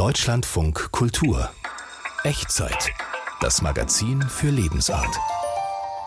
[0.00, 1.50] Deutschlandfunk Kultur
[2.24, 2.90] Echtzeit.
[3.42, 5.14] Das Magazin für Lebensart.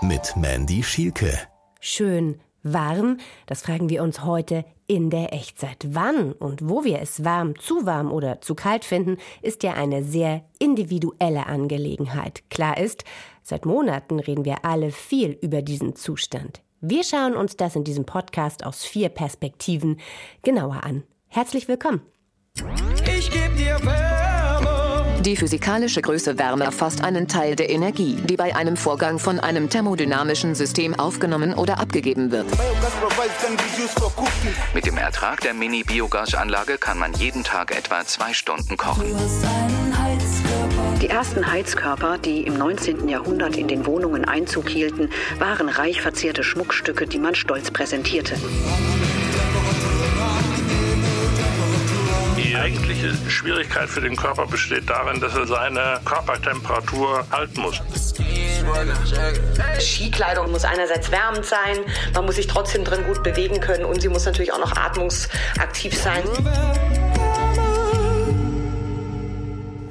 [0.01, 1.37] Mit Mandy Schielke.
[1.79, 5.85] Schön warm, das fragen wir uns heute in der Echtzeit.
[5.89, 10.03] Wann und wo wir es warm, zu warm oder zu kalt finden, ist ja eine
[10.03, 12.49] sehr individuelle Angelegenheit.
[12.49, 13.03] Klar ist,
[13.43, 16.63] seit Monaten reden wir alle viel über diesen Zustand.
[16.81, 19.99] Wir schauen uns das in diesem Podcast aus vier Perspektiven
[20.41, 21.03] genauer an.
[21.27, 22.01] Herzlich willkommen.
[25.23, 29.69] Die physikalische Größe Wärme erfasst einen Teil der Energie, die bei einem Vorgang von einem
[29.69, 32.45] thermodynamischen System aufgenommen oder abgegeben wird.
[34.73, 39.05] Mit dem Ertrag der Mini-Biogasanlage kann man jeden Tag etwa zwei Stunden kochen.
[41.01, 43.07] Die ersten Heizkörper, die im 19.
[43.07, 48.35] Jahrhundert in den Wohnungen Einzug hielten, waren reich verzierte Schmuckstücke, die man stolz präsentierte.
[52.63, 57.81] Eigentliche Schwierigkeit für den Körper besteht darin, dass er seine Körpertemperatur halten muss.
[59.79, 61.79] Skikleidung muss einerseits wärmend sein,
[62.13, 65.93] man muss sich trotzdem drin gut bewegen können und sie muss natürlich auch noch atmungsaktiv
[65.93, 66.23] sein.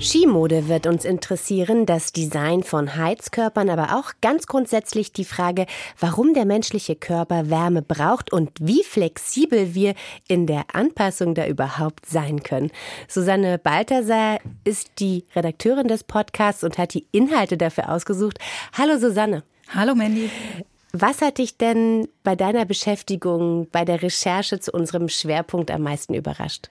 [0.02, 5.66] Skimode wird uns interessieren, das Design von Heizkörpern, aber auch ganz grundsätzlich die Frage,
[5.98, 9.94] warum der menschliche Körper Wärme braucht und wie flexibel wir
[10.26, 12.72] in der Anpassung da überhaupt sein können.
[13.06, 18.38] Susanne Balthasar ist die Redakteurin des Podcasts und hat die Inhalte dafür ausgesucht.
[18.72, 19.44] Hallo Susanne.
[19.68, 20.28] Hallo Mandy.
[20.92, 26.12] Was hat dich denn bei deiner Beschäftigung, bei der Recherche zu unserem Schwerpunkt am meisten
[26.12, 26.70] überrascht?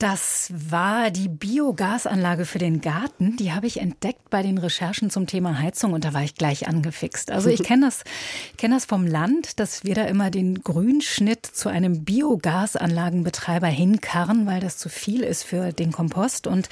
[0.00, 3.36] Das war die Biogasanlage für den Garten.
[3.36, 6.66] Die habe ich entdeckt bei den Recherchen zum Thema Heizung und da war ich gleich
[6.66, 7.30] angefixt.
[7.30, 8.04] Also ich kenne das,
[8.56, 14.60] kenne das vom Land, dass wir da immer den Grünschnitt zu einem Biogasanlagenbetreiber hinkarren, weil
[14.60, 16.46] das zu viel ist für den Kompost.
[16.46, 16.70] Und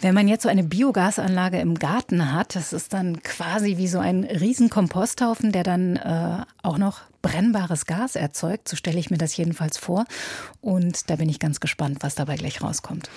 [0.00, 3.98] wenn man jetzt so eine Biogasanlage im Garten hat, das ist dann quasi wie so
[3.98, 8.68] ein riesen Komposthaufen, der dann äh, auch noch brennbares Gas erzeugt.
[8.68, 10.04] So stelle ich mir das jedenfalls vor.
[10.60, 13.08] Und da bin ich ganz gespannt, was dabei gleich rauskommt.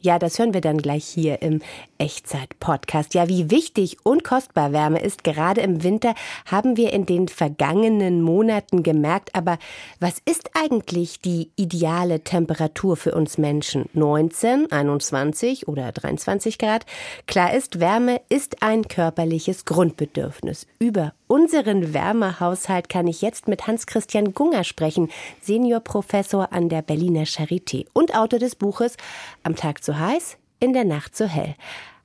[0.00, 1.60] Ja, das hören wir dann gleich hier im
[1.98, 3.14] Echtzeit-Podcast.
[3.14, 6.14] Ja, wie wichtig und kostbar Wärme ist, gerade im Winter,
[6.46, 9.34] haben wir in den vergangenen Monaten gemerkt.
[9.34, 9.58] Aber
[9.98, 13.86] was ist eigentlich die ideale Temperatur für uns Menschen?
[13.92, 16.86] 19, 21 oder 23 Grad?
[17.26, 20.68] Klar ist, Wärme ist ein körperliches Grundbedürfnis.
[20.78, 25.08] Über unseren Wärmehaushalt kann ich jetzt mit Hans-Christian Gunger sprechen,
[25.40, 28.96] Seniorprofessor an der Berliner Charité und Autor des Buches
[29.44, 31.54] Am Tag zu heiß, in der Nacht zu hell.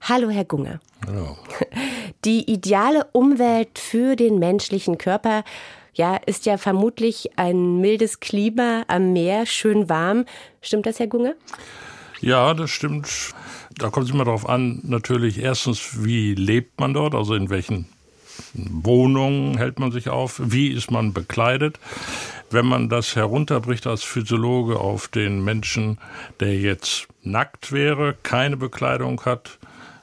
[0.01, 0.79] Hallo, Herr Gunger.
[1.07, 1.37] Hallo.
[2.25, 5.43] Die ideale Umwelt für den menschlichen Körper
[5.93, 10.25] ja, ist ja vermutlich ein mildes Klima am Meer, schön warm.
[10.61, 11.35] Stimmt das, Herr Gunger?
[12.19, 13.33] Ja, das stimmt.
[13.77, 17.87] Da kommt es immer darauf an, natürlich erstens, wie lebt man dort, also in welchen
[18.53, 21.79] Wohnungen hält man sich auf, wie ist man bekleidet.
[22.49, 25.97] Wenn man das herunterbricht als Physiologe auf den Menschen,
[26.39, 29.57] der jetzt nackt wäre, keine Bekleidung hat,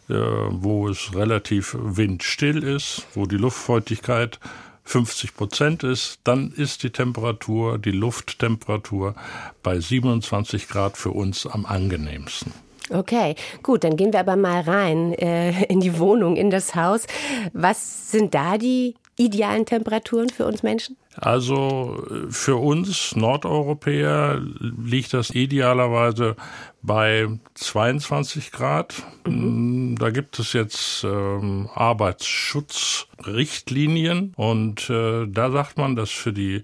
[0.09, 4.41] äh, wo es relativ windstill ist, wo die Luftfeuchtigkeit
[4.84, 9.15] 50 Prozent ist, dann ist die Temperatur, die Lufttemperatur
[9.62, 12.53] bei 27 Grad für uns am angenehmsten.
[12.91, 17.06] Okay, gut, dann gehen wir aber mal rein äh, in die Wohnung, in das Haus.
[17.53, 20.97] Was sind da die idealen Temperaturen für uns Menschen?
[21.17, 26.37] Also für uns Nordeuropäer liegt das idealerweise
[26.83, 29.03] bei 22 Grad.
[29.27, 29.97] Mhm.
[29.99, 36.62] Da gibt es jetzt ähm, Arbeitsschutzrichtlinien und äh, da sagt man, dass für die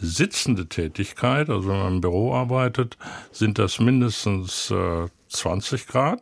[0.00, 2.96] sitzende Tätigkeit, also wenn man im Büro arbeitet,
[3.32, 6.20] sind das mindestens äh, 20 Grad.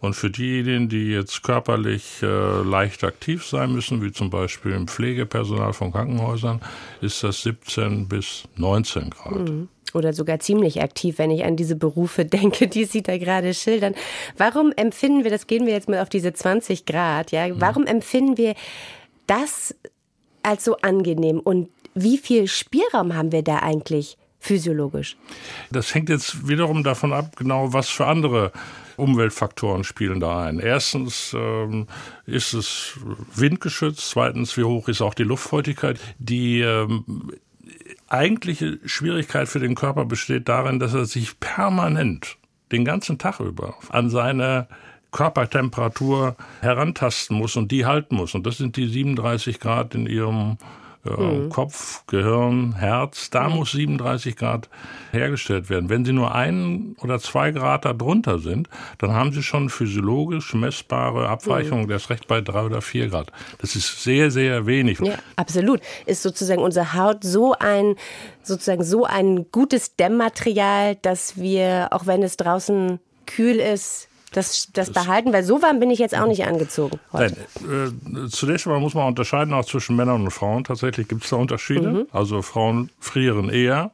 [0.00, 4.88] Und für diejenigen, die jetzt körperlich äh, leicht aktiv sein müssen, wie zum Beispiel im
[4.88, 6.60] Pflegepersonal von Krankenhäusern,
[7.00, 9.48] ist das 17 bis 19 Grad.
[9.48, 9.68] Mhm.
[9.94, 13.94] Oder sogar ziemlich aktiv, wenn ich an diese Berufe denke, die Sie da gerade schildern.
[14.36, 17.60] Warum empfinden wir, das gehen wir jetzt mal auf diese 20 Grad, ja, mhm.
[17.60, 18.54] warum empfinden wir
[19.26, 19.74] das
[20.42, 25.16] als so angenehm und wie viel Spielraum haben wir da eigentlich physiologisch?
[25.70, 28.52] Das hängt jetzt wiederum davon ab, genau was für andere
[28.96, 30.58] Umweltfaktoren spielen da ein.
[30.58, 31.86] Erstens ähm,
[32.24, 32.98] ist es
[33.34, 36.00] windgeschützt, zweitens, wie hoch ist auch die Luftfeuchtigkeit.
[36.18, 37.04] Die ähm,
[38.08, 42.36] eigentliche Schwierigkeit für den Körper besteht darin, dass er sich permanent
[42.72, 44.68] den ganzen Tag über an seine
[45.12, 48.34] Körpertemperatur herantasten muss und die halten muss.
[48.34, 50.58] Und das sind die 37 Grad in ihrem
[51.10, 51.48] mhm.
[51.50, 53.56] Kopf, Gehirn, Herz, da mhm.
[53.56, 54.68] muss 37 Grad
[55.12, 55.88] hergestellt werden.
[55.88, 58.68] Wenn Sie nur ein oder zwei Grad darunter sind,
[58.98, 61.90] dann haben Sie schon physiologisch messbare Abweichungen, mhm.
[61.90, 63.32] das recht bei drei oder vier Grad.
[63.58, 65.00] Das ist sehr, sehr wenig.
[65.00, 65.80] Ja, absolut.
[66.06, 67.96] Ist sozusagen unsere Haut so ein,
[68.42, 74.92] sozusagen so ein gutes Dämmmaterial, dass wir, auch wenn es draußen kühl ist, das, das,
[74.92, 77.00] behalten, weil so warm bin ich jetzt auch nicht angezogen.
[77.12, 77.36] Heute.
[77.66, 80.64] Nein, äh, zunächst einmal muss man unterscheiden auch zwischen Männern und Frauen.
[80.64, 81.88] Tatsächlich gibt es da Unterschiede.
[81.88, 82.06] Mhm.
[82.12, 83.92] Also Frauen frieren eher.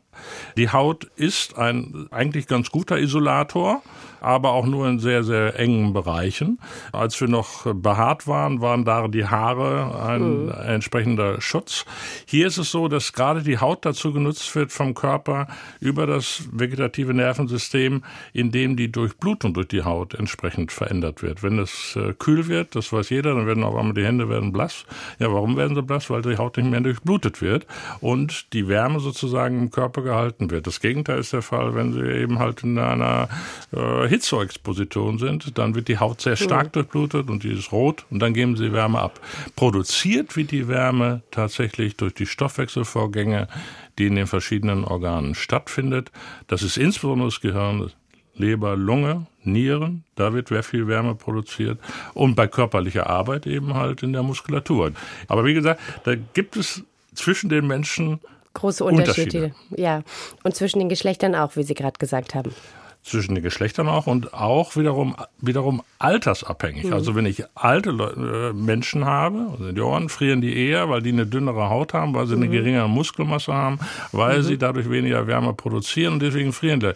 [0.56, 3.82] Die Haut ist ein eigentlich ganz guter Isolator
[4.22, 6.58] aber auch nur in sehr, sehr engen Bereichen.
[6.92, 10.52] Als wir noch behaart waren, waren da die Haare ein mhm.
[10.66, 11.84] entsprechender Schutz.
[12.26, 15.48] Hier ist es so, dass gerade die Haut dazu genutzt wird vom Körper
[15.80, 18.02] über das vegetative Nervensystem,
[18.32, 21.42] in dem die Durchblutung durch die Haut entsprechend verändert wird.
[21.42, 24.52] Wenn es äh, kühl wird, das weiß jeder, dann werden auf einmal die Hände werden
[24.52, 24.84] blass.
[25.18, 26.10] Ja, warum werden sie blass?
[26.10, 27.66] Weil die Haut nicht mehr durchblutet wird
[28.00, 30.66] und die Wärme sozusagen im Körper gehalten wird.
[30.66, 33.28] Das Gegenteil ist der Fall, wenn sie eben halt in einer
[33.72, 36.72] äh, Hitzeexposition sind, dann wird die Haut sehr stark mhm.
[36.72, 39.18] durchblutet und die ist rot und dann geben sie Wärme ab.
[39.56, 43.48] Produziert wird die Wärme tatsächlich durch die Stoffwechselvorgänge,
[43.98, 46.12] die in den verschiedenen Organen stattfindet.
[46.46, 47.90] Das ist insbesondere das Gehirn,
[48.34, 51.78] Leber, Lunge, Nieren, da wird sehr viel Wärme produziert
[52.12, 54.92] und bei körperlicher Arbeit eben halt in der Muskulatur.
[55.26, 58.20] Aber wie gesagt, da gibt es zwischen den Menschen
[58.52, 59.44] große Unterschiede.
[59.44, 59.82] Unterschiede.
[59.82, 60.02] Ja,
[60.42, 62.52] und zwischen den Geschlechtern auch, wie Sie gerade gesagt haben
[63.02, 66.84] zwischen den Geschlechtern auch und auch wiederum, wiederum altersabhängig.
[66.84, 66.92] Mhm.
[66.92, 71.68] Also wenn ich alte äh, Menschen habe, Senioren, frieren die eher, weil die eine dünnere
[71.68, 72.44] Haut haben, weil sie mhm.
[72.44, 73.80] eine geringere Muskelmasse haben,
[74.12, 74.42] weil mhm.
[74.44, 76.92] sie dadurch weniger Wärme produzieren und deswegen frieren die.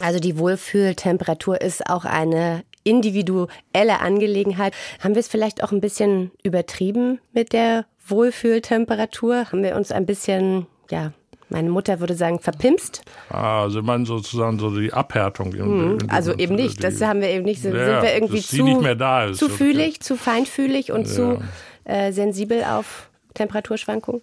[0.00, 4.74] Also die Wohlfühltemperatur ist auch eine individuelle Angelegenheit.
[5.00, 9.46] Haben wir es vielleicht auch ein bisschen übertrieben mit der Wohlfühltemperatur?
[9.50, 11.12] Haben wir uns ein bisschen, ja,
[11.54, 13.02] meine Mutter würde sagen, verpimst.
[13.30, 15.52] Ah, also man sozusagen so die Abhärtung.
[15.52, 17.62] Hm, also eben nicht, das haben wir eben nicht.
[17.62, 21.12] Sind ja, wir irgendwie zu, ist, zu fühlig, zu feinfühlig und ja.
[21.12, 21.38] zu
[21.84, 24.20] äh, sensibel auf Temperaturschwankungen?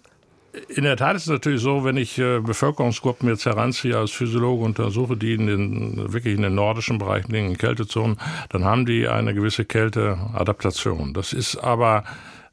[0.68, 4.62] In der Tat ist es natürlich so, wenn ich äh, Bevölkerungsgruppen jetzt heranziehe als Physiologe
[4.66, 8.18] untersuche, die in den, wirklich in den nordischen Bereichen, in den Kältezonen,
[8.50, 11.14] dann haben die eine gewisse Kälteadaptation.
[11.14, 12.04] Das ist aber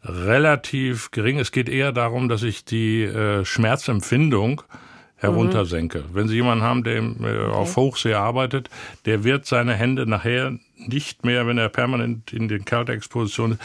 [0.03, 1.39] relativ gering.
[1.39, 4.61] Es geht eher darum, dass ich die äh, Schmerzempfindung
[5.17, 5.99] heruntersenke.
[5.99, 6.03] Mhm.
[6.13, 7.51] Wenn Sie jemanden haben, der äh, okay.
[7.51, 8.69] auf Hochsee arbeitet,
[9.05, 13.63] der wird seine Hände nachher nicht mehr, wenn er permanent in den Kälteexpositionen ist,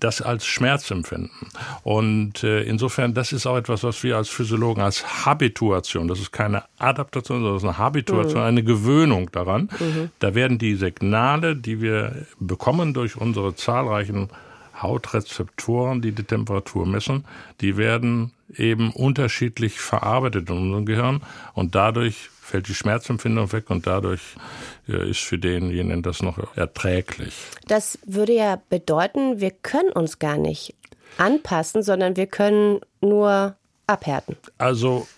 [0.00, 1.48] das als Schmerz empfinden.
[1.82, 6.32] Und äh, insofern, das ist auch etwas, was wir als Physiologen als Habituation, das ist
[6.32, 8.46] keine Adaptation, sondern eine Habituation, mhm.
[8.46, 9.68] eine Gewöhnung daran.
[9.78, 10.10] Mhm.
[10.18, 14.28] Da werden die Signale, die wir bekommen durch unsere zahlreichen
[14.82, 17.24] Hautrezeptoren, die die Temperatur messen,
[17.60, 21.22] die werden eben unterschiedlich verarbeitet in unserem Gehirn
[21.54, 24.22] und dadurch fällt die Schmerzempfindung weg und dadurch
[24.86, 27.34] ist für denjenigen das noch erträglich.
[27.66, 30.74] Das würde ja bedeuten, wir können uns gar nicht
[31.18, 33.56] anpassen, sondern wir können nur
[33.86, 34.36] abhärten.
[34.58, 35.08] Also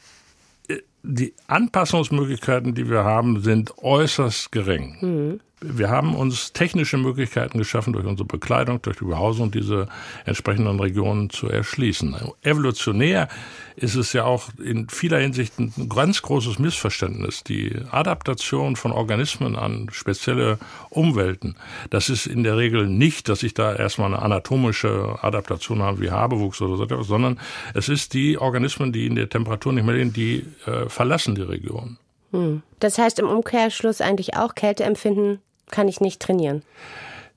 [0.69, 4.97] äh, die Anpassungsmöglichkeiten, die wir haben, sind äußerst gering.
[5.01, 5.41] Mhm.
[5.61, 9.89] Wir haben uns technische Möglichkeiten geschaffen, durch unsere Bekleidung, durch die Behausung diese
[10.25, 12.15] entsprechenden Regionen zu erschließen.
[12.43, 13.29] Evolutionär
[13.75, 17.43] ist es ja auch in vieler Hinsicht ein ganz großes Missverständnis.
[17.43, 20.59] Die Adaptation von Organismen an spezielle
[20.91, 21.57] Umwelten,
[21.91, 26.11] das ist in der Regel nicht, dass ich da erstmal eine anatomische Adaptation habe wie
[26.11, 27.41] Haarwuchs oder so etwas, sondern
[27.75, 31.43] es ist die Organismen, die in der Temperatur nicht mehr leben, die äh, verlassen die
[31.43, 31.99] Region.
[32.31, 32.63] Hm.
[32.79, 36.63] Das heißt im Umkehrschluss eigentlich auch Kälteempfinden kann ich nicht trainieren.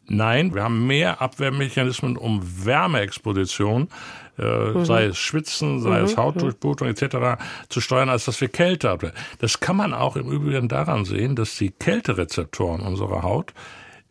[0.07, 3.87] Nein, wir haben mehr Abwehrmechanismen, um Wärmeexposition,
[4.37, 4.85] äh, mhm.
[4.85, 6.05] sei es Schwitzen, sei mhm.
[6.05, 9.11] es Hautdurchblutung etc., zu steuern, als dass wir Kälte haben.
[9.39, 13.53] Das kann man auch im Übrigen daran sehen, dass die Kälterezeptoren unserer Haut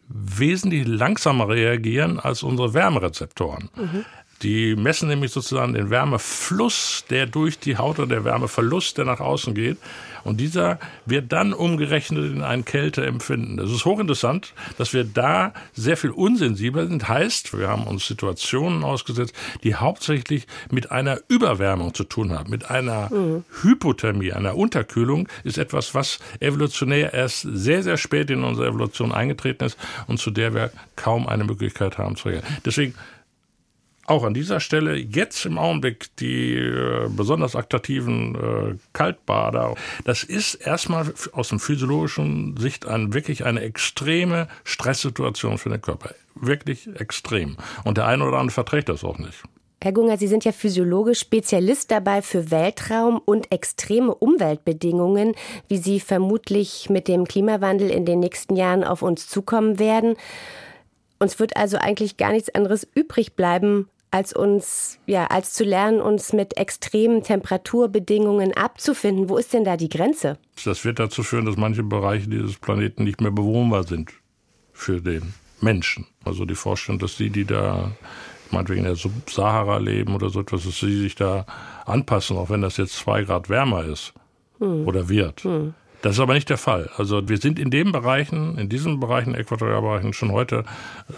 [0.08, 3.70] wesentlich langsamer reagieren als unsere Wärmerezeptoren.
[3.76, 4.04] Mhm.
[4.42, 9.20] Die messen nämlich sozusagen den Wärmefluss, der durch die Haut oder der Wärmeverlust, der nach
[9.20, 9.76] außen geht.
[10.24, 13.56] Und dieser wird dann umgerechnet in ein Kälteempfinden.
[13.56, 17.08] Das ist hochinteressant, dass wir da sehr viel unsensibler sind.
[17.08, 22.50] Heißt, wir haben uns Situationen ausgesetzt, die hauptsächlich mit einer Überwärmung zu tun haben.
[22.50, 23.44] Mit einer mhm.
[23.62, 29.64] Hypothermie, einer Unterkühlung ist etwas, was evolutionär erst sehr, sehr spät in unserer Evolution eingetreten
[29.64, 32.56] ist und zu der wir kaum eine Möglichkeit haben zu reagieren.
[32.64, 32.94] Deswegen
[34.06, 39.74] auch an dieser Stelle jetzt im Augenblick die äh, besonders attraktiven äh, Kaltbader.
[40.04, 46.14] Das ist erstmal aus dem physiologischen Sicht ein, wirklich eine extreme Stresssituation für den Körper.
[46.34, 47.56] Wirklich extrem.
[47.84, 49.42] Und der eine oder andere verträgt das auch nicht.
[49.82, 55.34] Herr Gunger, Sie sind ja physiologisch Spezialist dabei für Weltraum und extreme Umweltbedingungen,
[55.68, 60.16] wie sie vermutlich mit dem Klimawandel in den nächsten Jahren auf uns zukommen werden.
[61.20, 66.00] Uns wird also eigentlich gar nichts anderes übrig bleiben, als uns, ja, als zu lernen,
[66.00, 69.28] uns mit extremen Temperaturbedingungen abzufinden.
[69.28, 70.38] Wo ist denn da die Grenze?
[70.64, 74.12] Das wird dazu führen, dass manche Bereiche dieses Planeten nicht mehr bewohnbar sind
[74.72, 76.06] für den Menschen.
[76.24, 77.92] Also die Vorstellung, dass die, die da
[78.50, 81.44] meinetwegen in der Sahara leben oder so etwas, dass sie sich da
[81.84, 84.14] anpassen, auch wenn das jetzt zwei Grad wärmer ist
[84.58, 84.88] hm.
[84.88, 85.44] oder wird.
[85.44, 85.74] Hm.
[86.02, 86.90] Das ist aber nicht der Fall.
[86.96, 90.64] Also wir sind in den Bereichen, in diesen Bereichen, Äquatorialbereichen, schon heute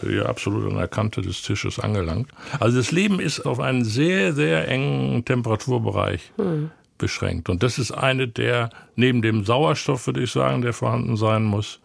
[0.02, 2.28] äh, ja, absolut an der Kante des Tisches angelangt.
[2.58, 6.70] Also das Leben ist auf einen sehr, sehr engen Temperaturbereich hm.
[6.98, 7.48] beschränkt.
[7.48, 11.80] Und das ist eine der, neben dem Sauerstoff, würde ich sagen, der vorhanden sein muss,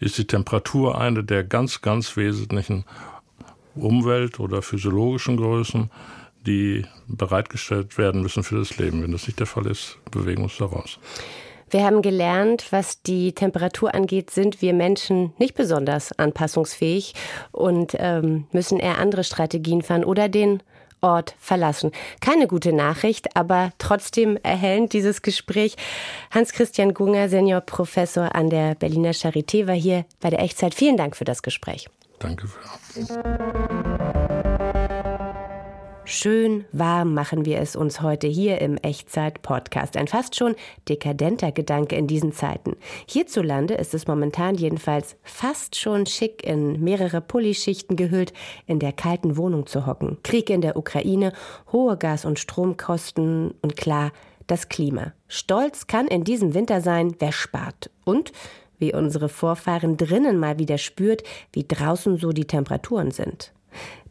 [0.00, 2.84] ist die Temperatur eine der ganz, ganz wesentlichen
[3.76, 5.90] Umwelt- oder physiologischen Größen,
[6.44, 9.02] die bereitgestellt werden müssen für das Leben.
[9.02, 10.98] Wenn das nicht der Fall ist, bewegen wir uns daraus.
[11.72, 17.14] Wir haben gelernt, was die Temperatur angeht, sind wir Menschen nicht besonders anpassungsfähig
[17.50, 20.62] und ähm, müssen eher andere Strategien fahren oder den
[21.00, 21.90] Ort verlassen.
[22.20, 25.76] Keine gute Nachricht, aber trotzdem erhellend dieses Gespräch.
[26.30, 30.74] Hans-Christian Gunger, Seniorprofessor an der Berliner Charité, war hier bei der Echtzeit.
[30.74, 31.88] Vielen Dank für das Gespräch.
[32.18, 34.12] Danke für.
[36.04, 39.96] Schön warm machen wir es uns heute hier im Echtzeit-Podcast.
[39.96, 40.56] Ein fast schon
[40.88, 42.76] dekadenter Gedanke in diesen Zeiten.
[43.06, 48.32] Hierzulande ist es momentan jedenfalls fast schon schick, in mehrere Pullischichten gehüllt,
[48.66, 50.18] in der kalten Wohnung zu hocken.
[50.24, 51.32] Krieg in der Ukraine,
[51.70, 54.10] hohe Gas- und Stromkosten und klar,
[54.48, 55.12] das Klima.
[55.28, 57.90] Stolz kann in diesem Winter sein, wer spart.
[58.04, 58.32] Und
[58.78, 63.52] wie unsere Vorfahren drinnen mal wieder spürt, wie draußen so die Temperaturen sind.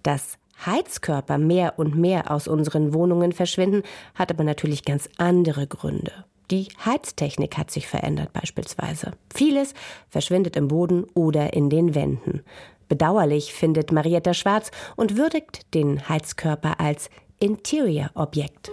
[0.04, 3.84] Das Heizkörper mehr und mehr aus unseren Wohnungen verschwinden,
[4.16, 6.12] hat aber natürlich ganz andere Gründe.
[6.52, 9.14] Die Heiztechnik hat sich verändert beispielsweise.
[9.34, 9.74] Vieles
[10.10, 12.44] verschwindet im Boden oder in den Wänden.
[12.90, 18.70] Bedauerlich findet Marietta Schwarz und würdigt den Heizkörper als Interior-Objekt.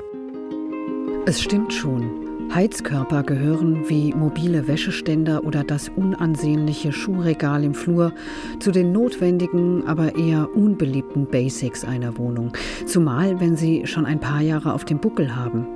[1.25, 2.28] Es stimmt schon.
[2.55, 8.13] Heizkörper gehören wie mobile Wäscheständer oder das unansehnliche Schuhregal im Flur
[8.59, 12.53] zu den notwendigen, aber eher unbeliebten Basics einer Wohnung.
[12.87, 15.67] Zumal, wenn sie schon ein paar Jahre auf dem Buckel haben.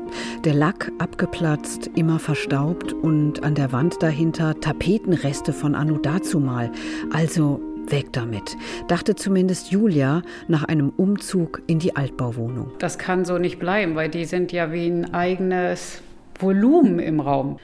[0.45, 6.71] Der Lack abgeplatzt, immer verstaubt und an der Wand dahinter Tapetenreste von Anno dazumal.
[7.13, 8.57] Also Weg damit,
[8.89, 12.71] dachte zumindest Julia nach einem Umzug in die Altbauwohnung.
[12.79, 16.01] Das kann so nicht bleiben, weil die sind ja wie ein eigenes
[16.43, 17.59] Volumen im Raum.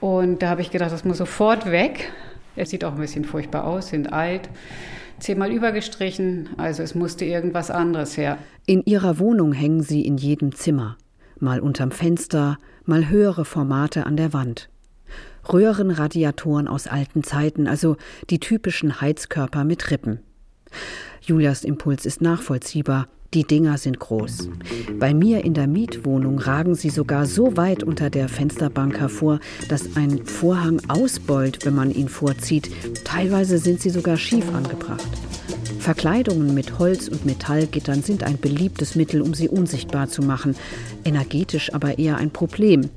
[0.00, 2.12] Und da habe ich gedacht, das muss sofort weg.
[2.56, 4.48] Es sieht auch ein bisschen furchtbar aus, sind alt,
[5.20, 8.38] zehnmal übergestrichen, also es musste irgendwas anderes her.
[8.66, 10.96] In ihrer Wohnung hängen sie in jedem Zimmer,
[11.38, 14.68] mal unterm Fenster, mal höhere Formate an der Wand.
[15.52, 17.96] Röhrenradiatoren aus alten Zeiten, also
[18.28, 20.20] die typischen Heizkörper mit Rippen.
[21.20, 23.08] Julias Impuls ist nachvollziehbar.
[23.34, 24.48] Die Dinger sind groß.
[24.98, 29.96] Bei mir in der Mietwohnung ragen sie sogar so weit unter der Fensterbank hervor, dass
[29.96, 32.70] ein Vorhang ausbeult, wenn man ihn vorzieht.
[33.04, 35.06] Teilweise sind sie sogar schief angebracht.
[35.78, 40.56] Verkleidungen mit Holz- und Metallgittern sind ein beliebtes Mittel, um sie unsichtbar zu machen,
[41.04, 42.88] energetisch aber eher ein Problem.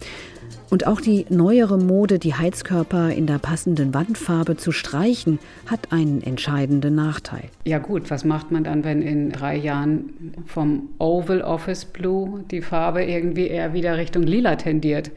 [0.71, 5.37] Und auch die neuere Mode, die Heizkörper in der passenden Wandfarbe zu streichen,
[5.67, 7.49] hat einen entscheidenden Nachteil.
[7.65, 12.61] Ja gut, was macht man dann, wenn in drei Jahren vom Oval Office Blue die
[12.61, 15.11] Farbe irgendwie eher wieder Richtung lila tendiert?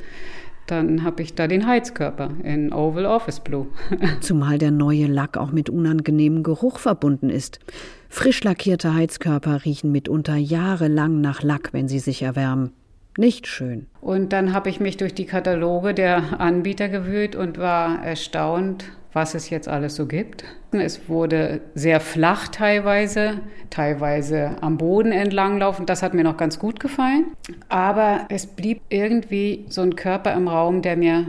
[0.66, 3.68] Dann habe ich da den Heizkörper in Oval Office Blue.
[4.20, 7.60] Zumal der neue Lack auch mit unangenehmem Geruch verbunden ist.
[8.08, 12.72] Frisch lackierte Heizkörper riechen mitunter jahrelang nach Lack, wenn sie sich erwärmen
[13.16, 13.86] nicht schön.
[14.00, 19.34] Und dann habe ich mich durch die Kataloge der Anbieter gewühlt und war erstaunt, was
[19.34, 20.44] es jetzt alles so gibt.
[20.72, 23.40] Es wurde sehr flach teilweise,
[23.70, 25.86] teilweise am Boden entlanglaufen.
[25.86, 27.26] Das hat mir noch ganz gut gefallen.
[27.68, 31.26] Aber es blieb irgendwie so ein Körper im Raum, der mir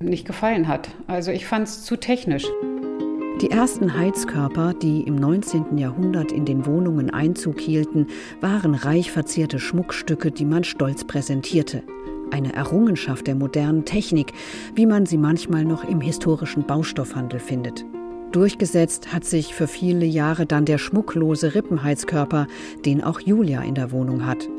[0.00, 0.90] nicht gefallen hat.
[1.06, 2.46] Also ich fand es zu technisch.
[3.40, 5.78] Die ersten Heizkörper, die im 19.
[5.78, 8.06] Jahrhundert in den Wohnungen Einzug hielten,
[8.42, 11.82] waren reich verzierte Schmuckstücke, die man stolz präsentierte.
[12.30, 14.34] Eine Errungenschaft der modernen Technik,
[14.74, 17.86] wie man sie manchmal noch im historischen Baustoffhandel findet.
[18.32, 22.46] Durchgesetzt hat sich für viele Jahre dann der schmucklose Rippenheizkörper,
[22.84, 24.50] den auch Julia in der Wohnung hat.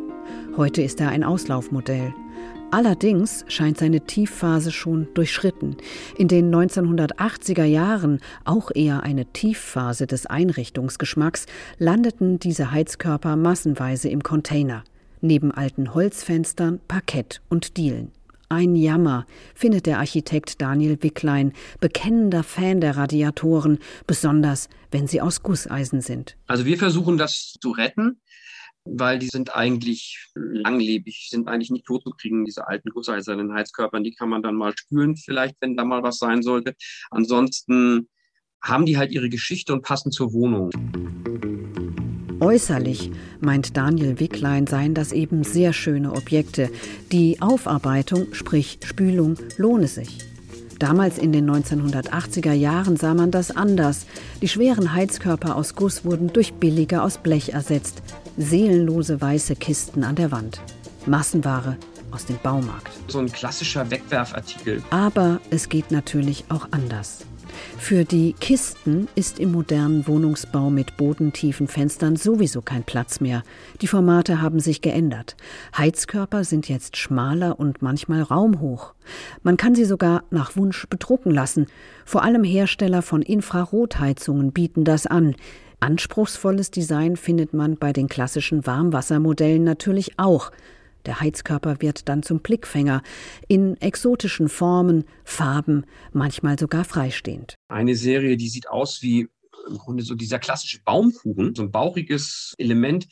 [0.57, 2.15] Heute ist er ein Auslaufmodell.
[2.73, 5.75] Allerdings scheint seine Tiefphase schon durchschritten.
[6.17, 11.47] In den 1980er Jahren, auch eher eine Tiefphase des Einrichtungsgeschmacks,
[11.79, 14.85] landeten diese Heizkörper massenweise im Container.
[15.19, 18.13] Neben alten Holzfenstern, Parkett und Dielen.
[18.47, 25.43] Ein Jammer, findet der Architekt Daniel Wicklein, bekennender Fan der Radiatoren, besonders wenn sie aus
[25.43, 26.37] Gusseisen sind.
[26.47, 28.21] Also wir versuchen das zu retten
[28.85, 34.03] weil die sind eigentlich langlebig, sind eigentlich nicht tot zu kriegen, diese alten gusseisernen Heizkörpern.
[34.03, 36.75] Die kann man dann mal spülen, vielleicht, wenn da mal was sein sollte.
[37.09, 38.09] Ansonsten
[38.61, 40.71] haben die halt ihre Geschichte und passen zur Wohnung.
[42.39, 46.71] Äußerlich, meint Daniel Wicklein, seien das eben sehr schöne Objekte.
[47.11, 50.17] Die Aufarbeitung, sprich Spülung, lohne sich.
[50.79, 54.07] Damals in den 1980er Jahren sah man das anders.
[54.41, 58.01] Die schweren Heizkörper aus Guss wurden durch billige aus Blech ersetzt.
[58.37, 60.61] Seelenlose weiße Kisten an der Wand.
[61.05, 61.77] Massenware
[62.11, 62.91] aus dem Baumarkt.
[63.07, 64.81] So ein klassischer Wegwerfartikel.
[64.89, 67.25] Aber es geht natürlich auch anders.
[67.77, 73.43] Für die Kisten ist im modernen Wohnungsbau mit bodentiefen Fenstern sowieso kein Platz mehr.
[73.81, 75.35] Die Formate haben sich geändert.
[75.77, 78.93] Heizkörper sind jetzt schmaler und manchmal raumhoch.
[79.43, 81.67] Man kann sie sogar nach Wunsch bedrucken lassen.
[82.05, 85.35] Vor allem Hersteller von Infrarotheizungen bieten das an.
[85.81, 90.51] Anspruchsvolles Design findet man bei den klassischen Warmwassermodellen natürlich auch.
[91.07, 93.01] Der Heizkörper wird dann zum Blickfänger
[93.47, 97.55] in exotischen Formen, Farben, manchmal sogar freistehend.
[97.67, 99.27] Eine Serie, die sieht aus wie
[99.67, 103.07] im Grunde so dieser klassische Baumkuchen, so ein bauchiges Element.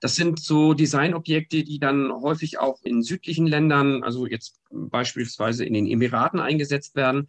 [0.00, 5.74] Das sind so Designobjekte, die dann häufig auch in südlichen Ländern, also jetzt beispielsweise in
[5.74, 7.26] den Emiraten eingesetzt werden,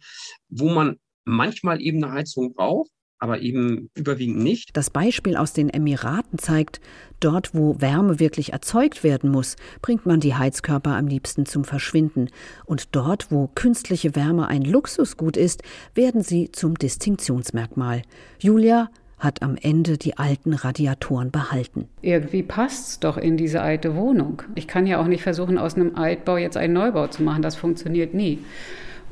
[0.48, 2.90] wo man manchmal eben eine Heizung braucht
[3.24, 4.76] aber eben überwiegend nicht.
[4.76, 6.82] Das Beispiel aus den Emiraten zeigt,
[7.20, 12.28] dort wo Wärme wirklich erzeugt werden muss, bringt man die Heizkörper am liebsten zum Verschwinden.
[12.66, 15.62] Und dort, wo künstliche Wärme ein Luxusgut ist,
[15.94, 18.02] werden sie zum Distinktionsmerkmal.
[18.40, 21.88] Julia hat am Ende die alten Radiatoren behalten.
[22.02, 24.42] Irgendwie passt es doch in diese alte Wohnung.
[24.54, 27.40] Ich kann ja auch nicht versuchen, aus einem Altbau jetzt einen Neubau zu machen.
[27.40, 28.40] Das funktioniert nie.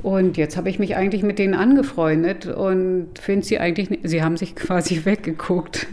[0.03, 4.37] Und jetzt habe ich mich eigentlich mit denen angefreundet und finde sie eigentlich, sie haben
[4.37, 5.87] sich quasi weggeguckt.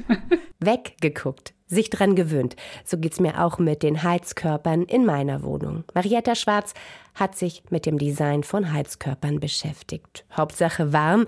[0.59, 2.55] Weggeguckt, sich dran gewöhnt.
[2.83, 5.83] So geht es mir auch mit den Heizkörpern in meiner Wohnung.
[5.93, 6.73] Marietta Schwarz
[7.13, 10.25] hat sich mit dem Design von Heizkörpern beschäftigt.
[10.35, 11.27] Hauptsache warm,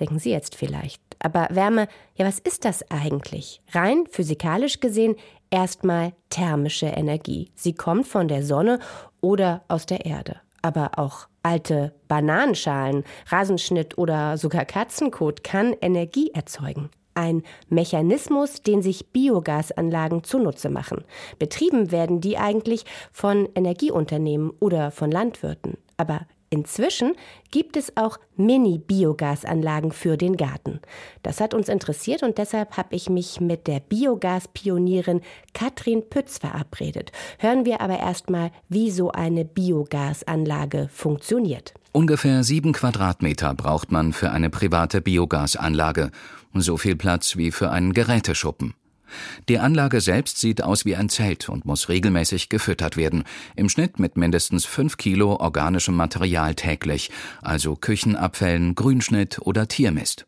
[0.00, 1.02] denken Sie jetzt vielleicht.
[1.18, 3.60] Aber Wärme, ja, was ist das eigentlich?
[3.72, 5.16] Rein physikalisch gesehen
[5.50, 7.52] erstmal thermische Energie.
[7.54, 8.80] Sie kommt von der Sonne
[9.20, 16.90] oder aus der Erde aber auch alte Bananenschalen, Rasenschnitt oder sogar Katzenkot kann Energie erzeugen.
[17.14, 21.04] Ein Mechanismus, den sich Biogasanlagen zunutze machen.
[21.38, 25.76] Betrieben werden die eigentlich von Energieunternehmen oder von Landwirten.
[25.98, 26.22] Aber
[26.52, 27.14] Inzwischen
[27.50, 30.80] gibt es auch Mini-Biogasanlagen für den Garten.
[31.22, 35.22] Das hat uns interessiert und deshalb habe ich mich mit der Biogaspionierin
[35.54, 37.10] Katrin Pütz verabredet.
[37.38, 41.72] Hören wir aber erstmal, wie so eine Biogasanlage funktioniert.
[41.92, 46.10] Ungefähr sieben Quadratmeter braucht man für eine private Biogasanlage.
[46.52, 48.74] So viel Platz wie für einen Geräteschuppen.
[49.48, 53.24] Die Anlage selbst sieht aus wie ein Zelt und muss regelmäßig gefüttert werden,
[53.56, 60.26] im Schnitt mit mindestens fünf Kilo organischem Material täglich, also Küchenabfällen, Grünschnitt oder Tiermist.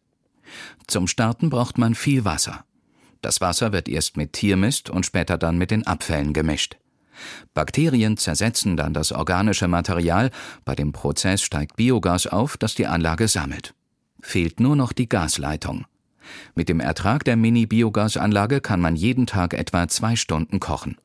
[0.86, 2.64] Zum Starten braucht man viel Wasser.
[3.20, 6.76] Das Wasser wird erst mit Tiermist und später dann mit den Abfällen gemischt.
[7.54, 10.30] Bakterien zersetzen dann das organische Material,
[10.64, 13.74] bei dem Prozess steigt Biogas auf, das die Anlage sammelt.
[14.20, 15.86] Fehlt nur noch die Gasleitung.
[16.54, 20.96] Mit dem Ertrag der Mini-Biogasanlage kann man jeden Tag etwa zwei Stunden kochen.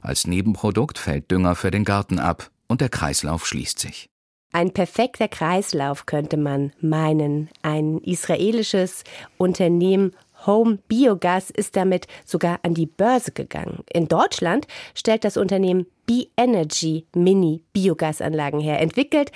[0.00, 4.08] Als Nebenprodukt fällt Dünger für den Garten ab und der Kreislauf schließt sich.
[4.52, 7.48] Ein perfekter Kreislauf könnte man meinen.
[7.62, 9.02] Ein israelisches
[9.38, 10.12] Unternehmen
[10.46, 13.84] Home Biogas ist damit sogar an die Börse gegangen.
[13.92, 18.80] In Deutschland stellt das Unternehmen B-Energy Mini-Biogasanlagen her.
[18.80, 19.30] Entwickelt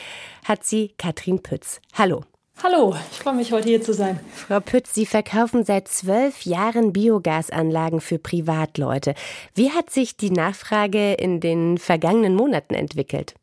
[0.45, 1.81] hat sie Katrin Pütz.
[1.95, 2.25] Hallo.
[2.63, 4.19] Hallo, ich freue mich, heute hier zu sein.
[4.33, 9.15] Frau Pütz, Sie verkaufen seit zwölf Jahren Biogasanlagen für Privatleute.
[9.55, 13.35] Wie hat sich die Nachfrage in den vergangenen Monaten entwickelt?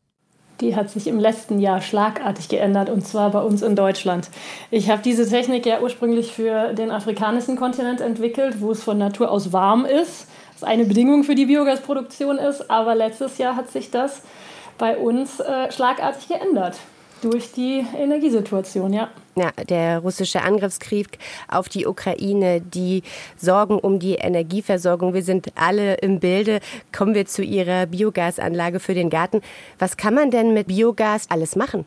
[0.60, 4.30] Die hat sich im letzten Jahr schlagartig geändert und zwar bei uns in Deutschland.
[4.72, 9.30] Ich habe diese Technik ja ursprünglich für den afrikanischen Kontinent entwickelt, wo es von Natur
[9.30, 12.68] aus warm ist, was eine Bedingung für die Biogasproduktion ist.
[12.68, 14.22] Aber letztes Jahr hat sich das
[14.76, 16.78] bei uns äh, schlagartig geändert.
[17.24, 19.08] Durch die Energiesituation, ja.
[19.34, 23.02] Ja, der russische Angriffskrieg auf die Ukraine, die
[23.36, 25.14] Sorgen um die Energieversorgung.
[25.14, 26.60] Wir sind alle im Bilde.
[26.96, 29.40] Kommen wir zu Ihrer Biogasanlage für den Garten.
[29.78, 31.86] Was kann man denn mit Biogas alles machen?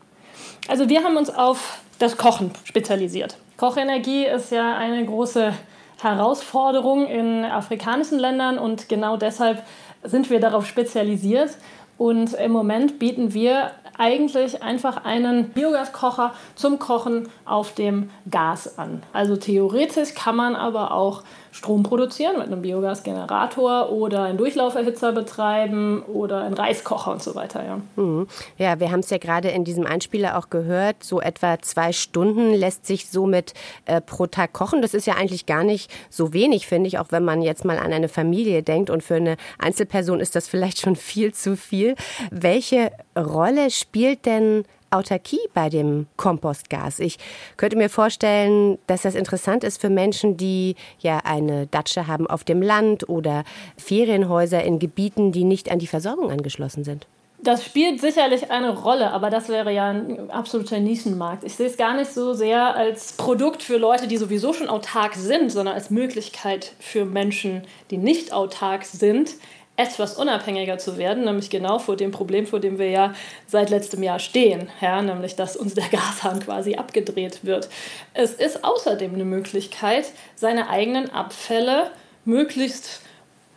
[0.66, 3.36] Also wir haben uns auf das Kochen spezialisiert.
[3.56, 5.52] Kochenergie ist ja eine große
[6.00, 9.64] Herausforderung in afrikanischen Ländern und genau deshalb
[10.04, 11.50] sind wir darauf spezialisiert.
[11.98, 19.02] Und im Moment bieten wir eigentlich einfach einen Biogaskocher zum Kochen auf dem Gas an.
[19.12, 26.02] Also theoretisch kann man aber auch Strom produzieren mit einem Biogasgenerator oder einen Durchlauferhitzer betreiben
[26.02, 27.64] oder einen Reiskocher und so weiter.
[27.64, 28.26] Ja, mhm.
[28.56, 32.54] ja wir haben es ja gerade in diesem Einspieler auch gehört, so etwa zwei Stunden
[32.54, 33.54] lässt sich somit
[33.86, 34.82] äh, pro Tag kochen.
[34.82, 37.78] Das ist ja eigentlich gar nicht so wenig, finde ich, auch wenn man jetzt mal
[37.78, 41.94] an eine Familie denkt und für eine Einzelperson ist das vielleicht schon viel zu viel.
[42.30, 46.98] Welche Rolle spielt denn Autarkie bei dem Kompostgas.
[46.98, 47.18] Ich
[47.56, 52.44] könnte mir vorstellen, dass das interessant ist für Menschen, die ja eine Datsche haben auf
[52.44, 53.44] dem Land oder
[53.76, 57.06] Ferienhäuser in Gebieten, die nicht an die Versorgung angeschlossen sind.
[57.40, 61.44] Das spielt sicherlich eine Rolle, aber das wäre ja ein absoluter Nischenmarkt.
[61.44, 65.14] Ich sehe es gar nicht so sehr als Produkt für Leute, die sowieso schon autark
[65.14, 69.34] sind, sondern als Möglichkeit für Menschen, die nicht autark sind,
[69.78, 73.14] etwas unabhängiger zu werden, nämlich genau vor dem Problem, vor dem wir ja
[73.46, 77.68] seit letztem Jahr stehen, ja, nämlich dass uns der Gashahn quasi abgedreht wird.
[78.12, 81.92] Es ist außerdem eine Möglichkeit, seine eigenen Abfälle
[82.24, 83.02] möglichst,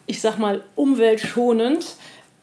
[0.06, 1.86] ich sag mal, umweltschonend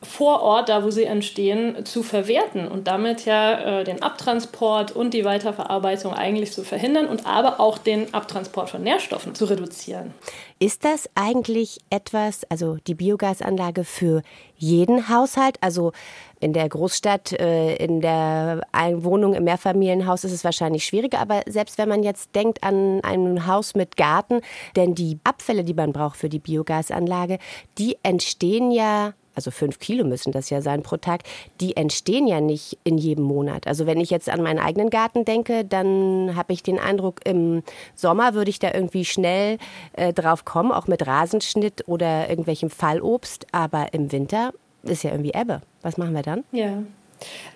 [0.01, 5.13] vor Ort, da wo sie entstehen, zu verwerten und damit ja äh, den Abtransport und
[5.13, 10.15] die Weiterverarbeitung eigentlich zu verhindern und aber auch den Abtransport von Nährstoffen zu reduzieren.
[10.61, 14.23] Ist das eigentlich etwas, also die Biogasanlage für
[14.57, 15.57] jeden Haushalt?
[15.63, 15.93] Also
[16.39, 18.63] in der Großstadt, äh, in der
[18.99, 23.49] Wohnung im Mehrfamilienhaus ist es wahrscheinlich schwieriger, aber selbst wenn man jetzt denkt an ein
[23.49, 24.43] Haus mit Garten,
[24.77, 27.39] denn die Abfälle, die man braucht für die Biogasanlage,
[27.79, 31.21] die entstehen ja also fünf Kilo müssen das ja sein pro Tag,
[31.61, 33.69] die entstehen ja nicht in jedem Monat.
[33.69, 37.63] Also wenn ich jetzt an meinen eigenen Garten denke, dann habe ich den Eindruck, im
[37.95, 39.59] Sommer würde ich da irgendwie schnell
[39.93, 43.47] äh, drauf kommen, auch mit Rasenschnitt oder irgendwelchem Fallobst.
[43.53, 45.61] Aber im Winter ist ja irgendwie Ebbe.
[45.83, 46.43] Was machen wir dann?
[46.51, 46.83] Ja.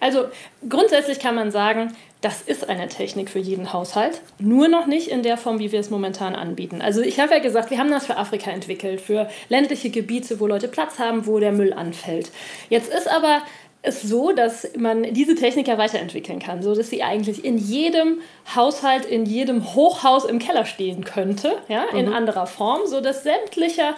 [0.00, 0.24] Also
[0.68, 5.22] grundsätzlich kann man sagen, das ist eine Technik für jeden Haushalt, nur noch nicht in
[5.22, 6.80] der Form, wie wir es momentan anbieten.
[6.80, 10.46] Also ich habe ja gesagt, wir haben das für Afrika entwickelt, für ländliche Gebiete, wo
[10.46, 12.30] Leute Platz haben, wo der Müll anfällt.
[12.70, 13.42] Jetzt ist aber
[13.82, 18.20] es so, dass man diese Technik ja weiterentwickeln kann, so dass sie eigentlich in jedem
[18.54, 22.12] Haushalt, in jedem Hochhaus im Keller stehen könnte, ja, in mhm.
[22.12, 23.94] anderer Form, so dass sämtlicher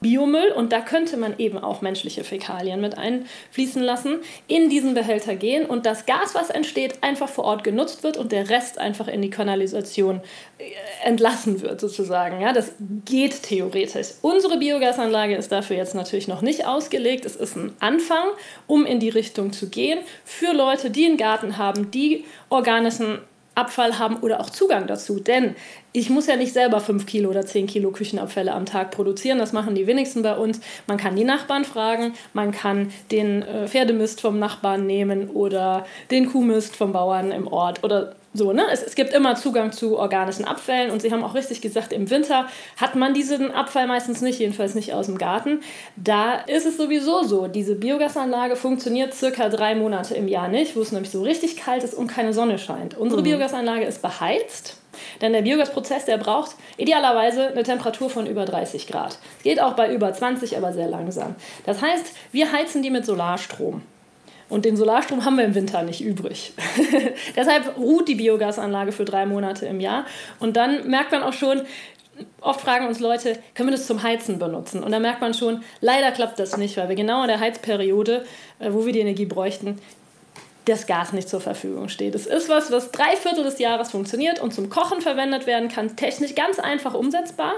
[0.00, 5.36] Biomüll und da könnte man eben auch menschliche Fäkalien mit einfließen lassen, in diesen Behälter
[5.36, 9.08] gehen und das Gas, was entsteht, einfach vor Ort genutzt wird und der Rest einfach
[9.08, 10.20] in die Kanalisation
[10.58, 10.64] äh,
[11.04, 12.40] entlassen wird sozusagen.
[12.40, 12.72] Ja, das
[13.04, 14.08] geht theoretisch.
[14.22, 17.24] Unsere Biogasanlage ist dafür jetzt natürlich noch nicht ausgelegt.
[17.24, 18.26] Es ist ein Anfang,
[18.66, 23.18] um in die Richtung zu gehen für Leute, die einen Garten haben, die organischen
[23.56, 25.20] Abfall haben oder auch Zugang dazu.
[25.20, 25.56] Denn
[25.92, 29.38] ich muss ja nicht selber 5 Kilo oder 10 Kilo Küchenabfälle am Tag produzieren.
[29.38, 30.60] Das machen die wenigsten bei uns.
[30.86, 36.30] Man kann die Nachbarn fragen, man kann den äh, Pferdemist vom Nachbarn nehmen oder den
[36.30, 38.64] Kuhmist vom Bauern im Ort oder so, ne?
[38.72, 42.10] Es, es, gibt immer Zugang zu organischen Abfällen und Sie haben auch richtig gesagt, im
[42.10, 42.46] Winter
[42.76, 45.60] hat man diesen Abfall meistens nicht, jedenfalls nicht aus dem Garten.
[45.96, 50.80] Da ist es sowieso so, diese Biogasanlage funktioniert circa drei Monate im Jahr nicht, wo
[50.80, 52.96] es nämlich so richtig kalt ist und keine Sonne scheint.
[52.96, 53.26] Unsere mhm.
[53.26, 54.76] Biogasanlage ist beheizt.
[55.20, 59.18] Denn der Biogasprozess, der braucht idealerweise eine Temperatur von über 30 Grad.
[59.42, 61.34] Geht auch bei über 20, aber sehr langsam.
[61.64, 63.82] Das heißt, wir heizen die mit Solarstrom.
[64.48, 66.52] Und den Solarstrom haben wir im Winter nicht übrig.
[67.36, 70.06] Deshalb ruht die Biogasanlage für drei Monate im Jahr.
[70.38, 71.62] Und dann merkt man auch schon,
[72.40, 74.82] oft fragen uns Leute, können wir das zum Heizen benutzen?
[74.82, 78.24] Und da merkt man schon, leider klappt das nicht, weil wir genau in der Heizperiode,
[78.58, 79.78] äh, wo wir die Energie bräuchten,
[80.64, 82.14] das Gas nicht zur Verfügung steht.
[82.14, 85.96] Es ist was, was drei Viertel des Jahres funktioniert und zum Kochen verwendet werden kann,
[85.96, 87.52] technisch ganz einfach umsetzbar.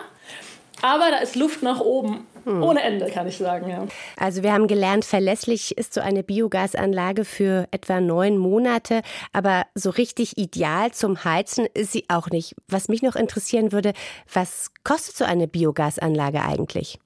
[0.82, 2.26] Aber da ist Luft nach oben.
[2.44, 2.62] Hm.
[2.62, 3.86] Ohne Ende, kann ich sagen, ja.
[4.16, 9.90] Also wir haben gelernt, verlässlich ist so eine Biogasanlage für etwa neun Monate, aber so
[9.90, 12.54] richtig ideal zum Heizen ist sie auch nicht.
[12.68, 13.92] Was mich noch interessieren würde,
[14.32, 16.98] was kostet so eine Biogasanlage eigentlich?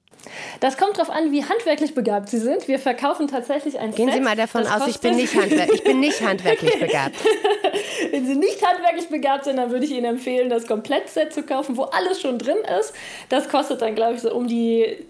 [0.59, 2.67] Das kommt darauf an, wie handwerklich begabt Sie sind.
[2.67, 4.15] Wir verkaufen tatsächlich ein Gehen Set.
[4.15, 7.15] Sie mal davon aus, ich bin, nicht ich bin nicht handwerklich begabt.
[8.11, 11.77] Wenn Sie nicht handwerklich begabt sind, dann würde ich Ihnen empfehlen, das Komplettset zu kaufen,
[11.77, 12.93] wo alles schon drin ist.
[13.29, 15.05] Das kostet dann, glaube ich, so um die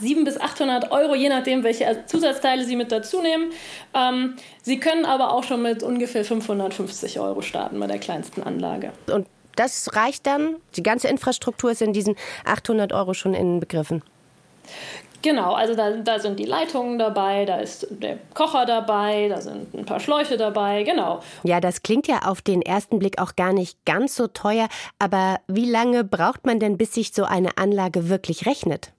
[0.00, 3.52] 700 bis 800 Euro, je nachdem, welche Zusatzteile Sie mit dazu nehmen.
[3.94, 8.92] Ähm, Sie können aber auch schon mit ungefähr 550 Euro starten bei der kleinsten Anlage.
[9.10, 9.26] Und
[9.56, 10.56] das reicht dann?
[10.76, 14.02] Die ganze Infrastruktur ist in diesen 800 Euro schon inbegriffen?
[15.24, 19.72] Genau, also da, da sind die Leitungen dabei, da ist der Kocher dabei, da sind
[19.72, 21.22] ein paar Schläuche dabei, genau.
[21.44, 25.40] Ja, das klingt ja auf den ersten Blick auch gar nicht ganz so teuer, aber
[25.48, 28.92] wie lange braucht man denn, bis sich so eine Anlage wirklich rechnet?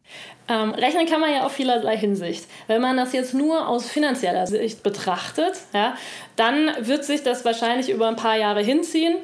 [0.48, 2.48] Ähm, rechnen kann man ja auf vielerlei Hinsicht.
[2.66, 5.96] Wenn man das jetzt nur aus finanzieller Sicht betrachtet, ja,
[6.38, 9.18] dann wird sich das wahrscheinlich über ein paar Jahre hinziehen.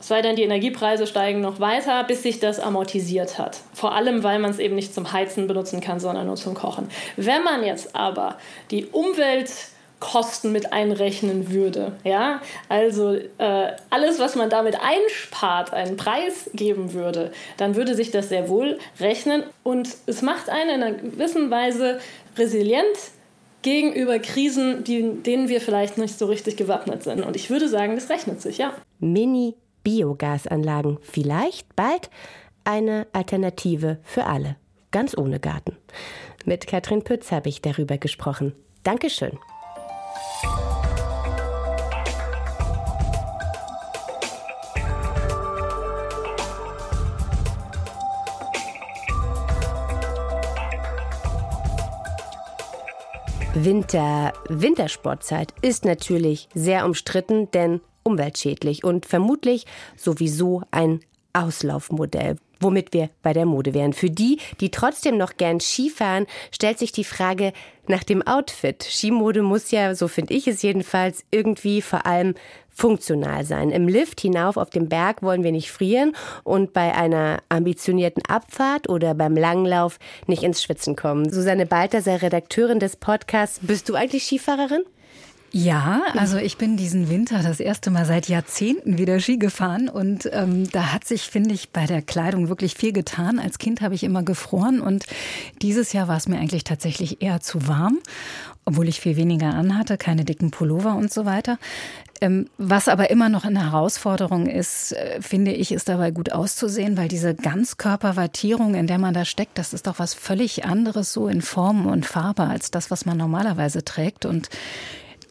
[0.00, 3.58] Es sei denn, die Energiepreise steigen noch weiter, bis sich das amortisiert hat.
[3.74, 6.88] Vor allem, weil man es eben nicht zum Heizen benutzen kann, sondern nur zum Kochen.
[7.16, 8.36] Wenn man jetzt aber
[8.70, 16.48] die Umweltkosten mit einrechnen würde, ja, also äh, alles, was man damit einspart, einen Preis
[16.54, 20.96] geben würde, dann würde sich das sehr wohl rechnen und es macht einen in einer
[20.96, 21.98] gewissen Weise
[22.36, 22.86] resilient
[23.62, 27.24] gegenüber Krisen, die, denen wir vielleicht nicht so richtig gewappnet sind.
[27.24, 28.72] Und ich würde sagen, das rechnet sich, ja.
[29.00, 29.56] Mini
[29.88, 32.10] Biogasanlagen vielleicht bald
[32.62, 34.56] eine Alternative für alle,
[34.90, 35.78] ganz ohne Garten.
[36.44, 38.52] Mit Katrin Pütz habe ich darüber gesprochen.
[38.82, 39.38] Dankeschön.
[53.54, 59.66] Winter, Wintersportzeit ist natürlich sehr umstritten, denn umweltschädlich und vermutlich
[59.96, 61.00] sowieso ein
[61.32, 63.92] Auslaufmodell, womit wir bei der Mode wären.
[63.92, 67.52] Für die, die trotzdem noch gern Skifahren, stellt sich die Frage
[67.86, 68.82] nach dem Outfit.
[68.82, 72.34] Skimode muss ja, so finde ich es jedenfalls, irgendwie vor allem
[72.68, 73.70] funktional sein.
[73.70, 78.88] Im Lift hinauf auf dem Berg wollen wir nicht frieren und bei einer ambitionierten Abfahrt
[78.88, 81.30] oder beim Langlauf nicht ins Schwitzen kommen.
[81.30, 83.58] Susanne Balthasar, Redakteurin des Podcasts.
[83.62, 84.82] Bist du eigentlich Skifahrerin?
[85.50, 90.28] Ja, also ich bin diesen Winter das erste Mal seit Jahrzehnten wieder Ski gefahren und
[90.32, 93.38] ähm, da hat sich, finde ich, bei der Kleidung wirklich viel getan.
[93.38, 95.06] Als Kind habe ich immer gefroren und
[95.62, 97.98] dieses Jahr war es mir eigentlich tatsächlich eher zu warm,
[98.66, 101.58] obwohl ich viel weniger anhatte, keine dicken Pullover und so weiter.
[102.20, 106.98] Ähm, was aber immer noch eine Herausforderung ist, äh, finde ich, ist dabei gut auszusehen,
[106.98, 111.26] weil diese Ganzkörperwattierung, in der man da steckt, das ist doch was völlig anderes so
[111.26, 114.50] in Form und Farbe als das, was man normalerweise trägt und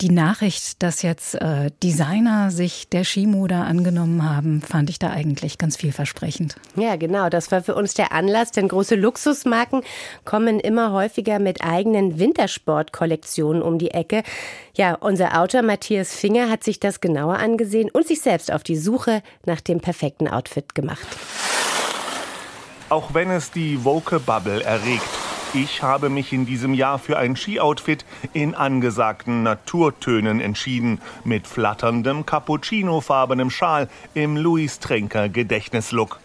[0.01, 5.57] die Nachricht, dass jetzt äh, Designer sich der Skimode angenommen haben, fand ich da eigentlich
[5.57, 6.55] ganz vielversprechend.
[6.75, 7.29] Ja, genau.
[7.29, 9.81] Das war für uns der Anlass, denn große Luxusmarken
[10.25, 14.23] kommen immer häufiger mit eigenen Wintersportkollektionen um die Ecke.
[14.75, 18.77] Ja, unser Autor Matthias Finger hat sich das genauer angesehen und sich selbst auf die
[18.77, 21.07] Suche nach dem perfekten Outfit gemacht.
[22.89, 27.35] Auch wenn es die Woke Bubble erregt, ich habe mich in diesem Jahr für ein
[27.35, 36.19] Ski-Outfit in angesagten Naturtönen entschieden, mit flatterndem cappuccinofarbenem Schal im Louis Trenker Gedächtnislook.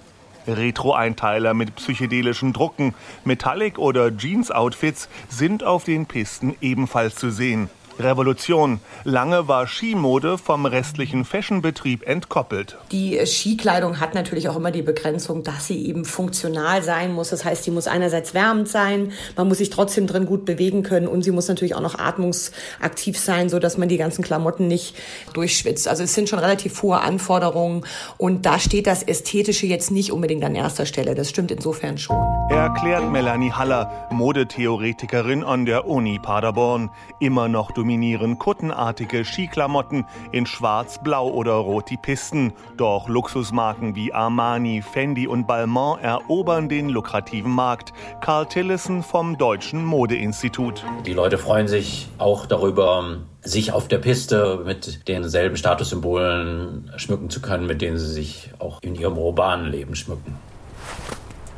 [0.46, 7.70] Retro-Einteiler mit psychedelischen Drucken, Metallic- oder Jeans-Outfits sind auf den Pisten ebenfalls zu sehen.
[7.98, 8.80] Revolution.
[9.04, 12.78] Lange war Skimode vom restlichen Fashionbetrieb entkoppelt.
[12.90, 17.30] Die Skikleidung hat natürlich auch immer die Begrenzung, dass sie eben funktional sein muss.
[17.30, 21.06] Das heißt, sie muss einerseits wärmend sein, man muss sich trotzdem drin gut bewegen können
[21.06, 24.96] und sie muss natürlich auch noch atmungsaktiv sein, so dass man die ganzen Klamotten nicht
[25.32, 25.88] durchschwitzt.
[25.88, 27.84] Also es sind schon relativ hohe Anforderungen
[28.18, 31.14] und da steht das Ästhetische jetzt nicht unbedingt an erster Stelle.
[31.14, 32.16] Das stimmt insofern schon.
[32.50, 36.90] Erklärt Melanie Haller, Modetheoretikerin an der Uni Paderborn.
[37.18, 42.52] Immer noch dominieren kuttenartige Skiklamotten in schwarz, blau oder rot die Pisten.
[42.76, 47.92] Doch Luxusmarken wie Armani, Fendi und Balmain erobern den lukrativen Markt.
[48.20, 50.84] Carl Tillison vom Deutschen Modeinstitut.
[51.04, 57.42] Die Leute freuen sich auch darüber, sich auf der Piste mit denselben Statussymbolen schmücken zu
[57.42, 60.36] können, mit denen sie sich auch in ihrem urbanen Leben schmücken.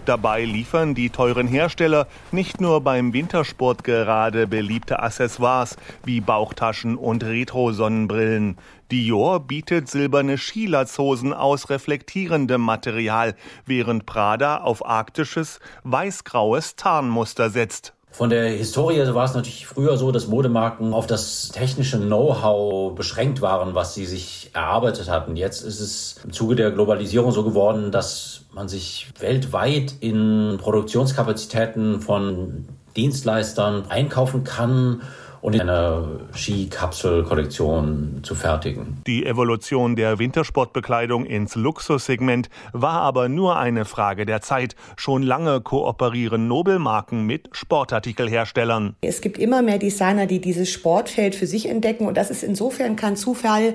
[0.05, 7.25] Dabei liefern die teuren Hersteller nicht nur beim Wintersport gerade beliebte Accessoires wie Bauchtaschen und
[7.25, 8.59] Retro-Sonnenbrillen.
[8.91, 17.94] Dior bietet silberne Skilatzhosen aus reflektierendem Material, während Prada auf arktisches, weißgraues Tarnmuster setzt.
[18.15, 23.41] Von der Historie war es natürlich früher so, dass Modemarken auf das technische Know-how beschränkt
[23.41, 25.35] waren, was sie sich erarbeitet hatten.
[25.35, 32.01] Jetzt ist es im Zuge der Globalisierung so geworden, dass man sich weltweit in Produktionskapazitäten
[32.01, 35.03] von Dienstleistern einkaufen kann
[35.45, 39.03] und eine Skikapselkollektion zu fertigen.
[39.07, 44.75] Die Evolution der Wintersportbekleidung ins Luxussegment war aber nur eine Frage der Zeit.
[44.97, 48.97] Schon lange kooperieren Nobelmarken mit Sportartikelherstellern.
[49.03, 52.97] Es gibt immer mehr Designer, die dieses Sportfeld für sich entdecken und das ist insofern
[52.97, 53.75] kein Zufall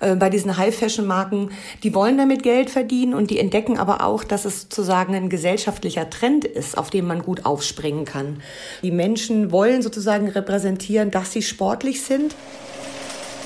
[0.00, 1.50] äh, bei diesen High-Fashion-Marken.
[1.82, 6.08] Die wollen damit Geld verdienen und die entdecken aber auch, dass es sozusagen ein gesellschaftlicher
[6.08, 8.40] Trend ist, auf den man gut aufspringen kann.
[8.82, 12.34] Die Menschen wollen sozusagen repräsentieren, dass sie sportlich sind.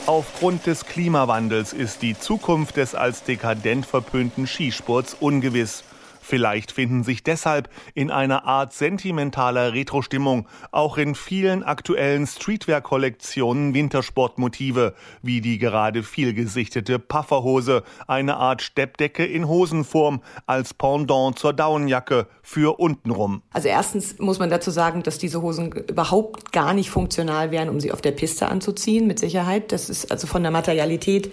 [0.07, 5.83] Aufgrund des Klimawandels ist die Zukunft des als dekadent verpönten Skisports ungewiss.
[6.27, 14.95] Vielleicht finden sich deshalb in einer Art sentimentaler Retro-Stimmung auch in vielen aktuellen Streetwear-Kollektionen Wintersportmotive,
[15.21, 22.79] wie die gerade vielgesichtete Pufferhose, eine Art Steppdecke in Hosenform als Pendant zur Daunenjacke für
[22.81, 23.43] untenrum.
[23.53, 27.81] Also erstens muss man dazu sagen, dass diese Hosen überhaupt gar nicht funktional wären, um
[27.81, 29.73] sie auf der Piste anzuziehen, mit Sicherheit.
[29.73, 31.31] Das ist also von der Materialität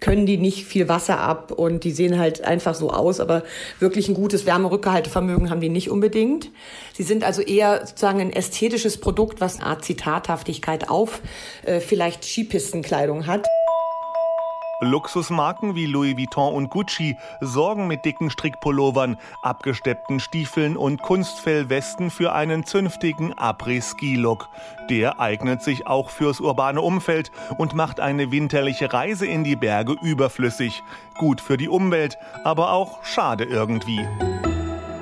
[0.00, 3.44] können die nicht viel Wasser ab und die sehen halt einfach so aus, aber
[3.78, 6.50] wirklich ein gutes Wärmerückgehaltevermögen haben die nicht unbedingt.
[6.94, 11.20] Sie sind also eher sozusagen ein ästhetisches Produkt, was eine Art Zitathaftigkeit auf
[11.64, 13.46] äh, vielleicht Skipistenkleidung hat.
[14.82, 22.32] Luxusmarken wie Louis Vuitton und Gucci sorgen mit dicken Strickpullovern, abgesteppten Stiefeln und Kunstfellwesten für
[22.32, 24.48] einen zünftigen Après-Ski-Look.
[24.90, 29.96] Der eignet sich auch fürs urbane Umfeld und macht eine winterliche Reise in die Berge
[30.02, 30.82] überflüssig.
[31.16, 34.00] Gut für die Umwelt, aber auch schade irgendwie.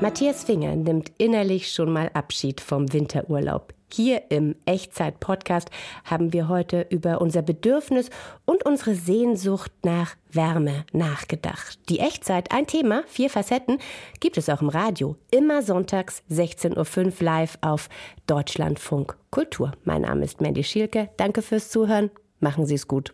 [0.03, 3.75] Matthias Finger nimmt innerlich schon mal Abschied vom Winterurlaub.
[3.93, 5.71] Hier im Echtzeit-Podcast
[6.05, 8.11] haben wir heute über unser Bedürfnis
[8.45, 11.79] und unsere Sehnsucht nach Wärme nachgedacht.
[11.89, 13.79] Die Echtzeit, ein Thema, vier Facetten,
[14.21, 15.17] gibt es auch im Radio.
[15.31, 17.89] Immer sonntags 16.05 Uhr live auf
[18.27, 19.73] Deutschlandfunk Kultur.
[19.85, 21.11] Mein Name ist Mandy Schielke.
[21.17, 22.11] Danke fürs Zuhören.
[22.39, 23.13] Machen Sie es gut.